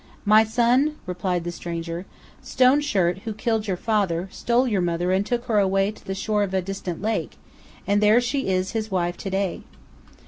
"My 0.25 0.43
son," 0.43 0.95
replied 1.05 1.43
the 1.43 1.51
stranger, 1.51 2.07
"Stone 2.41 2.81
Shirt, 2.81 3.19
who 3.19 3.33
killed 3.35 3.67
your 3.67 3.77
father, 3.77 4.27
stole 4.31 4.67
your 4.67 4.81
mother 4.81 5.11
and 5.11 5.23
took 5.23 5.43
her 5.45 5.59
away 5.59 5.91
to 5.91 6.03
the 6.03 6.15
shore 6.15 6.41
of 6.41 6.55
a 6.55 6.59
distant 6.63 7.03
lake, 7.03 7.37
and 7.85 8.01
there 8.01 8.19
she 8.19 8.47
is 8.47 8.71
his 8.71 8.89
wife 8.89 9.15
to 9.17 9.29
day." 9.29 9.61